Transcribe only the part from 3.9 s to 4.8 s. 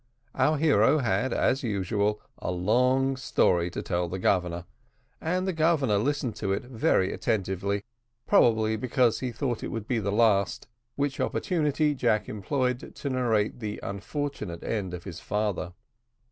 the Governor,